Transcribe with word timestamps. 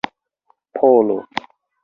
polo 0.81 1.17